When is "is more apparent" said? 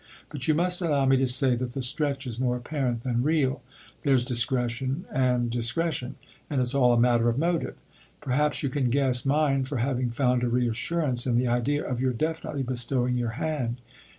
2.25-3.01